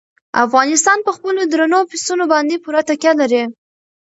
[0.45, 3.43] افغانستان په خپلو درنو پسونو باندې پوره تکیه لري.